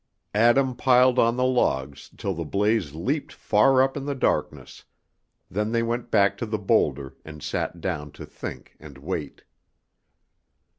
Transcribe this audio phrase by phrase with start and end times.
[0.33, 4.83] Adam piled on the logs till the blaze leaped far up in the darkness;
[5.47, 9.43] then they went back to the boulder and sat down to think and wait.